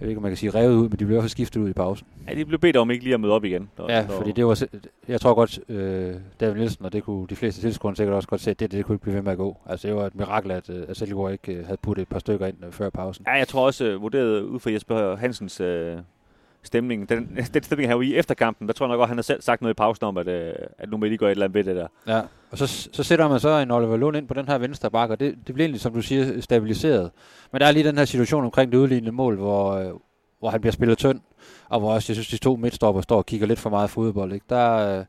jeg 0.04 0.06
ved 0.06 0.10
ikke, 0.10 0.18
om 0.18 0.22
man 0.22 0.30
kan 0.30 0.36
sige 0.36 0.50
revet 0.50 0.74
ud, 0.74 0.88
men 0.88 0.98
de 0.98 1.04
bliver 1.04 1.22
også 1.22 1.28
skiftet 1.28 1.60
ud 1.60 1.68
i 1.68 1.72
pausen. 1.72 2.06
Ja, 2.28 2.34
de 2.34 2.44
blev 2.44 2.58
bedt 2.58 2.76
om 2.76 2.90
ikke 2.90 3.04
lige 3.04 3.14
at 3.14 3.20
møde 3.20 3.32
op 3.32 3.44
igen. 3.44 3.70
Når, 3.78 3.90
Ja, 3.90 4.06
når, 4.06 4.16
fordi 4.16 4.32
det 4.32 4.46
var, 4.46 4.62
jeg 5.08 5.20
tror 5.20 5.34
godt, 5.34 5.60
øh, 5.68 6.14
David 6.40 6.54
Nielsen, 6.54 6.84
og 6.84 6.92
det 6.92 7.02
kunne 7.02 7.26
de 7.26 7.36
fleste 7.36 7.60
tilskuere 7.60 7.96
sikkert 7.96 8.16
også 8.16 8.28
godt 8.28 8.40
se, 8.40 8.50
at 8.50 8.60
det, 8.60 8.72
det 8.72 8.84
kunne 8.84 8.94
ikke 8.94 9.02
blive 9.02 9.14
ved 9.14 9.22
med 9.22 9.32
at 9.32 9.38
gå. 9.38 9.56
Altså, 9.66 9.88
det 9.88 9.96
var 9.96 10.06
et 10.06 10.14
mirakel, 10.14 10.50
at, 10.50 10.70
øh, 10.70 10.84
at 10.88 10.96
Silkeborg 10.96 11.32
ikke 11.32 11.52
øh, 11.52 11.64
havde 11.64 11.78
puttet 11.82 12.02
et 12.02 12.08
par 12.08 12.18
stykker 12.18 12.46
ind 12.46 12.56
øh, 12.66 12.72
før 12.72 12.90
pausen. 12.90 13.24
Ja, 13.28 13.32
jeg 13.32 13.48
tror 13.48 13.66
også, 13.66 13.98
vurderet 13.98 14.40
ud 14.42 14.60
fra 14.60 14.70
Jesper 14.70 15.16
Hansens 15.16 15.60
uh, 15.60 15.66
stemning, 16.64 17.08
den, 17.08 17.38
den 17.54 17.62
stemning 17.62 17.90
her 17.90 18.00
i 18.00 18.14
efter 18.14 18.34
kampen, 18.34 18.68
der 18.68 18.74
tror 18.74 18.86
jeg 18.86 18.88
nok 18.88 18.98
godt, 18.98 19.08
han 19.08 19.18
har 19.18 19.22
selv 19.22 19.42
sagt 19.42 19.62
noget 19.62 19.74
i 19.74 19.76
pausen 19.76 20.04
om, 20.04 20.16
at, 20.16 20.28
øh, 20.28 20.54
at 20.78 20.90
nu 20.90 20.96
må 20.96 21.04
I 21.04 21.08
lige 21.08 21.18
gøre 21.18 21.30
et 21.30 21.34
eller 21.34 21.44
andet 21.46 21.54
ved 21.54 21.64
det 21.64 21.76
der. 21.76 22.14
Ja, 22.14 22.22
og 22.50 22.58
så, 22.58 22.66
så 22.92 23.02
sætter 23.02 23.28
man 23.28 23.40
så 23.40 23.58
en 23.58 23.70
Oliver 23.70 23.96
Lund 23.96 24.16
ind 24.16 24.28
på 24.28 24.34
den 24.34 24.48
her 24.48 24.58
venstre 24.58 24.90
bakke, 24.90 25.14
og 25.14 25.20
det, 25.20 25.34
det 25.46 25.54
bliver 25.54 25.64
egentlig, 25.64 25.80
som 25.80 25.92
du 25.92 26.02
siger, 26.02 26.40
stabiliseret. 26.40 27.10
Men 27.52 27.60
der 27.60 27.66
er 27.66 27.72
lige 27.72 27.88
den 27.88 27.98
her 27.98 28.04
situation 28.04 28.44
omkring 28.44 28.72
det 28.72 28.78
udlignende 28.78 29.12
mål, 29.12 29.36
hvor, 29.36 29.72
øh, 29.72 29.92
hvor 30.38 30.50
han 30.50 30.60
bliver 30.60 30.72
spillet 30.72 30.98
tynd. 30.98 31.20
og 31.68 31.80
hvor 31.80 31.94
også, 31.94 32.12
jeg 32.12 32.16
synes, 32.16 32.28
de 32.28 32.36
to 32.36 32.56
midtstopper 32.56 33.02
står 33.02 33.16
og 33.16 33.26
kigger 33.26 33.46
lidt 33.46 33.58
for 33.58 33.70
meget 33.70 33.90
fodbold. 33.90 34.32
Ikke? 34.32 34.46
Der, 34.48 34.98
øh, 34.98 35.04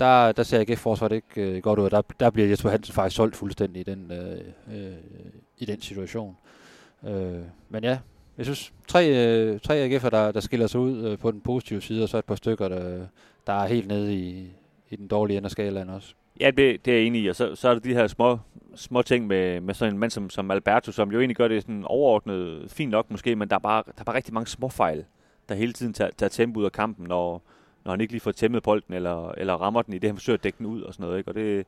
der, 0.00 0.32
der 0.32 0.42
ser 0.42 0.60
AGF-forsvaret 0.60 1.12
ikke 1.12 1.56
øh, 1.56 1.62
godt 1.62 1.78
ud. 1.78 1.90
Der, 1.90 2.02
der 2.20 2.30
bliver 2.30 2.48
Jesper 2.48 2.70
Hansen 2.70 2.94
faktisk 2.94 3.16
solgt 3.16 3.36
fuldstændig 3.36 3.80
i 3.80 3.82
den, 3.82 4.12
øh, 4.12 4.40
øh, 4.76 4.92
i 5.58 5.64
den 5.64 5.80
situation. 5.80 6.36
Øh, 7.06 7.42
men 7.68 7.84
ja, 7.84 7.98
jeg 8.40 8.46
synes, 8.46 8.72
tre, 8.88 9.08
øh, 9.08 9.60
tre 9.60 9.74
AGF'er, 9.74 10.10
der, 10.10 10.32
der 10.32 10.40
skiller 10.40 10.66
sig 10.66 10.80
ud 10.80 11.04
øh, 11.04 11.18
på 11.18 11.30
den 11.30 11.40
positive 11.40 11.80
side, 11.80 12.02
og 12.02 12.08
så 12.08 12.18
et 12.18 12.24
par 12.24 12.34
stykker, 12.34 12.68
der, 12.68 13.06
der 13.46 13.52
er 13.52 13.66
helt 13.66 13.88
nede 13.88 14.14
i, 14.14 14.46
i 14.90 14.96
den 14.96 15.08
dårlige 15.08 15.36
ende 15.36 15.46
af 15.46 15.50
skalaen 15.50 15.88
også. 15.88 16.14
Ja, 16.40 16.50
det, 16.50 16.84
det 16.84 16.90
er 16.90 16.96
jeg 16.96 17.06
enig 17.06 17.22
i, 17.22 17.28
og 17.28 17.36
så, 17.36 17.54
så 17.54 17.68
er 17.68 17.72
der 17.72 17.80
de 17.80 17.94
her 17.94 18.06
små, 18.06 18.38
små 18.74 19.02
ting 19.02 19.26
med, 19.26 19.60
med 19.60 19.74
sådan 19.74 19.94
en 19.94 19.98
mand 19.98 20.10
som, 20.10 20.30
som 20.30 20.50
Alberto, 20.50 20.92
som 20.92 21.12
jo 21.12 21.18
egentlig 21.18 21.36
gør 21.36 21.48
det 21.48 21.62
sådan 21.62 21.84
overordnet 21.84 22.70
fint 22.70 22.90
nok 22.90 23.10
måske, 23.10 23.36
men 23.36 23.48
der 23.48 23.54
er 23.56 23.60
bare, 23.60 23.82
der 23.86 24.00
er 24.00 24.04
bare 24.04 24.16
rigtig 24.16 24.34
mange 24.34 24.46
små 24.46 24.68
fejl, 24.68 25.04
der 25.48 25.54
hele 25.54 25.72
tiden 25.72 25.92
tager, 25.92 26.10
tager 26.16 26.30
tempo 26.30 26.60
ud 26.60 26.64
af 26.64 26.72
kampen, 26.72 27.06
når, 27.06 27.42
når 27.84 27.92
han 27.92 28.00
ikke 28.00 28.12
lige 28.12 28.20
får 28.20 28.32
tæmmet 28.32 28.62
bolden, 28.62 28.94
eller, 28.94 29.32
eller 29.32 29.54
rammer 29.54 29.82
den 29.82 29.94
i 29.94 29.98
det, 29.98 30.08
han 30.08 30.16
forsøger 30.16 30.36
at 30.36 30.44
dække 30.44 30.58
den 30.58 30.66
ud 30.66 30.82
og 30.82 30.94
sådan 30.94 31.04
noget. 31.04 31.18
Ikke? 31.18 31.30
Og 31.30 31.34
det, 31.34 31.66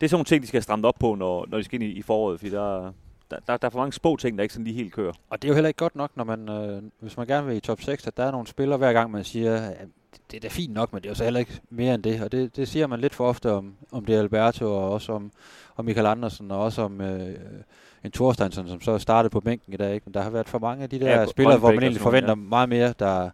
det 0.00 0.06
er 0.06 0.08
sådan 0.08 0.16
nogle 0.16 0.24
ting, 0.24 0.42
de 0.42 0.48
skal 0.48 0.62
stramme 0.62 0.88
op 0.88 0.96
på, 1.00 1.14
når, 1.14 1.46
når 1.48 1.58
de 1.58 1.64
skal 1.64 1.82
ind 1.82 1.92
i, 1.92 1.98
i 1.98 2.02
foråret, 2.02 2.40
fordi 2.40 2.50
der, 2.50 2.92
der, 3.30 3.36
der, 3.46 3.56
der 3.56 3.66
er 3.66 3.70
for 3.70 3.78
mange 3.78 3.92
små 3.92 4.16
ting, 4.16 4.38
der 4.38 4.42
ikke 4.42 4.54
sådan 4.54 4.64
lige 4.64 4.76
helt 4.76 4.92
kører. 4.92 5.12
Og 5.30 5.42
det 5.42 5.48
er 5.48 5.50
jo 5.50 5.54
heller 5.54 5.68
ikke 5.68 5.78
godt 5.78 5.96
nok, 5.96 6.10
når 6.16 6.24
man, 6.24 6.48
øh, 6.48 6.82
hvis 7.00 7.16
man 7.16 7.26
gerne 7.26 7.46
vil 7.46 7.56
i 7.56 7.60
top 7.60 7.80
6, 7.80 8.06
at 8.06 8.16
der 8.16 8.24
er 8.24 8.30
nogle 8.30 8.46
spillere 8.46 8.78
hver 8.78 8.92
gang, 8.92 9.10
man 9.10 9.24
siger, 9.24 9.56
at 9.56 9.88
det 10.30 10.36
er 10.36 10.40
da 10.40 10.48
fint 10.48 10.74
nok, 10.74 10.92
men 10.92 11.02
det 11.02 11.08
er 11.08 11.10
jo 11.10 11.14
så 11.14 11.24
heller 11.24 11.40
ikke 11.40 11.60
mere 11.70 11.94
end 11.94 12.02
det. 12.02 12.22
Og 12.22 12.32
det, 12.32 12.56
det 12.56 12.68
siger 12.68 12.86
man 12.86 13.00
lidt 13.00 13.14
for 13.14 13.28
ofte 13.28 13.52
om, 13.52 13.74
om 13.92 14.04
det 14.04 14.14
Alberto, 14.14 14.66
og 14.66 14.90
også 14.90 15.12
om, 15.12 15.32
om 15.76 15.84
Michael 15.84 16.06
Andersen, 16.06 16.50
og 16.50 16.60
også 16.60 16.82
om 16.82 17.00
øh, 17.00 17.34
en 18.04 18.10
Thorsteinsen, 18.10 18.68
som 18.68 18.80
så 18.80 18.98
startede 18.98 19.30
på 19.30 19.40
bænken 19.40 19.72
i 19.72 19.76
dag. 19.76 19.94
Ikke? 19.94 20.04
Men 20.04 20.14
der 20.14 20.22
har 20.22 20.30
været 20.30 20.48
for 20.48 20.58
mange 20.58 20.82
af 20.82 20.90
de 20.90 21.00
der 21.00 21.20
ja, 21.20 21.26
spillere, 21.26 21.58
hvor 21.58 21.72
man 21.72 21.82
egentlig 21.82 22.00
forventer 22.00 22.30
ja. 22.30 22.34
meget 22.34 22.68
mere, 22.68 22.94
der, 22.98 23.30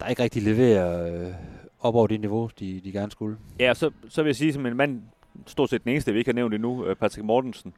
der 0.00 0.06
ikke 0.06 0.22
rigtig 0.22 0.42
leverer 0.42 1.26
øh, 1.26 1.32
op 1.80 1.94
over 1.94 2.06
det 2.06 2.20
niveau, 2.20 2.50
de, 2.60 2.80
de 2.84 2.92
gerne 2.92 3.10
skulle. 3.10 3.36
Ja, 3.60 3.74
så, 3.74 3.90
så 4.08 4.22
vil 4.22 4.28
jeg 4.28 4.36
sige, 4.36 4.52
som 4.52 4.66
en 4.66 4.76
mand, 4.76 5.02
stort 5.46 5.70
set 5.70 5.84
den 5.84 5.92
eneste, 5.92 6.12
vi 6.12 6.18
ikke 6.18 6.28
har 6.28 6.34
nævnt 6.34 6.54
endnu, 6.54 6.86
øh, 6.86 6.96
Patrick 6.96 7.24
Mortensen, 7.24 7.74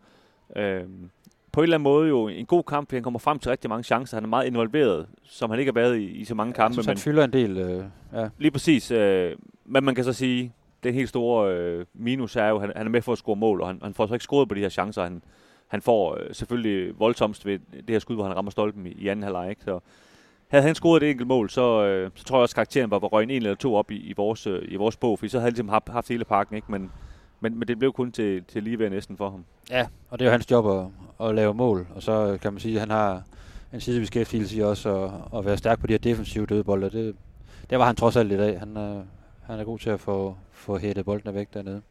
øh, 0.56 0.82
på 1.52 1.60
en 1.60 1.62
eller 1.62 1.76
anden 1.76 1.84
måde 1.84 2.08
jo 2.08 2.28
en 2.28 2.46
god 2.46 2.62
kamp, 2.62 2.92
han 2.92 3.02
kommer 3.02 3.18
frem 3.18 3.38
til 3.38 3.50
rigtig 3.50 3.68
mange 3.68 3.84
chancer. 3.84 4.16
Han 4.16 4.24
er 4.24 4.28
meget 4.28 4.46
involveret, 4.46 5.06
som 5.24 5.50
han 5.50 5.58
ikke 5.58 5.72
har 5.72 5.80
været 5.80 5.98
i, 5.98 6.04
i 6.04 6.24
så 6.24 6.34
mange 6.34 6.52
kampe. 6.52 6.80
Ja, 6.80 6.86
han 6.86 6.96
fylder 6.96 7.24
en 7.24 7.32
del. 7.32 7.58
Øh, 7.58 7.84
ja. 8.12 8.28
Lige 8.38 8.50
præcis. 8.50 8.90
Øh, 8.90 9.36
men 9.64 9.84
man 9.84 9.94
kan 9.94 10.04
så 10.04 10.12
sige, 10.12 10.52
den 10.82 10.94
helt 10.94 11.08
store 11.08 11.54
øh, 11.54 11.86
minus 11.94 12.36
er 12.36 12.46
jo, 12.48 12.56
at 12.56 12.60
han, 12.60 12.72
han 12.76 12.86
er 12.86 12.90
med 12.90 13.02
for 13.02 13.12
at 13.12 13.18
score 13.18 13.36
mål, 13.36 13.60
og 13.60 13.66
han, 13.66 13.80
han 13.82 13.94
får 13.94 14.06
så 14.06 14.14
ikke 14.14 14.24
scoret 14.24 14.48
på 14.48 14.54
de 14.54 14.60
her 14.60 14.68
chancer. 14.68 15.02
Han, 15.02 15.22
han 15.68 15.82
får 15.82 16.18
øh, 16.20 16.34
selvfølgelig 16.34 16.98
voldsomst 16.98 17.46
ved 17.46 17.58
det 17.72 17.90
her 17.90 17.98
skud, 17.98 18.14
hvor 18.14 18.24
han 18.24 18.36
rammer 18.36 18.50
stolpen 18.50 18.86
i, 18.86 18.90
i 18.90 19.08
anden 19.08 19.22
halvleg. 19.22 19.56
Så 19.64 19.80
havde 20.48 20.64
han 20.64 20.74
scoret 20.74 21.02
et 21.02 21.10
enkelt 21.10 21.28
mål, 21.28 21.50
så, 21.50 21.84
øh, 21.84 22.10
så 22.14 22.24
tror 22.24 22.38
jeg 22.38 22.42
også, 22.42 22.52
at 22.52 22.54
karakteren 22.54 22.90
var, 22.90 22.98
var 22.98 23.08
røget 23.08 23.30
en 23.30 23.36
eller 23.36 23.54
to 23.54 23.74
op 23.74 23.90
i, 23.90 23.96
i, 23.96 24.12
vores, 24.16 24.46
øh, 24.46 24.62
i 24.68 24.76
vores 24.76 24.96
bog, 24.96 25.18
for 25.18 25.26
så 25.28 25.38
havde 25.38 25.44
han 25.44 25.52
ligesom 25.52 25.68
haft, 25.68 25.88
haft 25.88 26.08
hele 26.08 26.24
pakken, 26.24 26.56
ikke? 26.56 26.72
Men, 26.72 26.90
men, 27.40 27.58
men 27.58 27.68
det 27.68 27.78
blev 27.78 27.92
kun 27.92 28.12
til, 28.12 28.44
til 28.44 28.62
lige 28.62 28.78
ved 28.78 28.90
næsten 28.90 29.16
for 29.16 29.30
ham. 29.30 29.44
Ja, 29.70 29.86
og 30.10 30.18
det 30.18 30.24
er 30.24 30.28
jo 30.28 30.32
hans 30.32 30.50
job 30.50 30.66
at, 30.66 31.28
at 31.28 31.34
lave 31.34 31.54
mål, 31.54 31.86
og 31.94 32.02
så 32.02 32.38
kan 32.42 32.52
man 32.52 32.60
sige, 32.60 32.74
at 32.74 32.80
han 32.80 32.90
har 32.90 33.22
en 33.72 33.80
sidebeskæftigelse 33.80 34.56
i 34.56 34.62
også 34.62 35.04
at, 35.04 35.38
at 35.38 35.44
være 35.44 35.56
stærk 35.56 35.80
på 35.80 35.86
de 35.86 35.92
her 35.92 35.98
defensive 35.98 36.46
dødbolde. 36.46 36.90
Det, 36.90 37.16
det 37.70 37.78
var 37.78 37.86
han 37.86 37.96
trods 37.96 38.16
alt 38.16 38.32
i 38.32 38.36
dag. 38.36 38.58
Han, 38.58 38.76
øh, 38.76 39.04
han 39.42 39.60
er 39.60 39.64
god 39.64 39.78
til 39.78 39.90
at 39.90 40.00
få, 40.00 40.36
få 40.52 40.78
hættet 40.78 41.04
boldene 41.04 41.34
væk 41.34 41.54
dernede. 41.54 41.82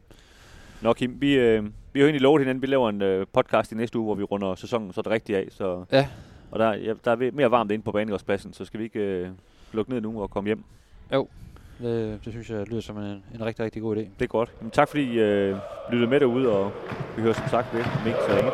Nå 0.82 0.94
Kim, 0.94 1.22
vi, 1.22 1.34
øh, 1.34 1.64
vi 1.64 2.00
har 2.00 2.02
jo 2.02 2.06
egentlig 2.06 2.22
lovet 2.22 2.42
hinanden, 2.42 2.62
vi 2.62 2.68
laver 2.68 2.90
en 2.90 3.02
øh, 3.02 3.26
podcast 3.34 3.72
i 3.72 3.76
næste 3.76 3.98
uge, 3.98 4.06
hvor 4.06 4.16
vi 4.16 4.24
runder 4.24 4.56
sæsonen 4.56 4.94
så 4.94 5.02
det 5.02 5.12
rigtigt 5.12 5.38
af. 5.38 5.48
Så, 5.52 5.86
ja. 5.92 6.08
Og 6.52 6.60
der, 6.60 6.74
ja, 6.74 6.94
der 7.06 7.12
er 7.12 7.32
mere 7.34 7.52
varmt 7.52 7.72
inde 7.72 7.84
på 7.84 7.92
banegårdspladsen, 7.92 8.54
så 8.54 8.66
skal 8.66 8.80
vi 8.80 8.84
ikke 8.84 9.00
øh, 9.00 9.30
lukke 9.74 9.92
ned 9.92 10.02
nu 10.02 10.22
og 10.22 10.30
komme 10.30 10.48
hjem. 10.48 10.64
Jo, 11.14 11.28
det, 11.80 12.20
det 12.26 12.34
synes 12.34 12.50
jeg 12.50 12.68
lyder 12.68 12.82
som 12.82 12.98
en, 12.98 13.24
en 13.36 13.46
rigtig, 13.46 13.66
rigtig 13.66 13.82
god 13.82 13.96
idé. 13.98 14.00
Det 14.00 14.22
er 14.22 14.28
godt. 14.28 14.62
Men 14.62 14.72
tak 14.72 14.88
fordi 14.88 15.04
I 15.04 15.20
øh, 15.20 15.58
lyttede 15.92 16.10
med 16.10 16.20
derude, 16.20 16.50
og 16.50 16.72
vi 17.16 17.22
hører 17.22 17.34
som 17.34 17.48
sagt 17.50 17.74
ved 17.74 17.82
om 17.82 18.08
ikke 18.08 18.20
så 18.28 18.36
længe. 18.36 18.52